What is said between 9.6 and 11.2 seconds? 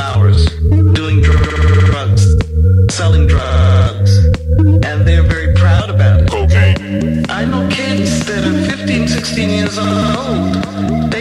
old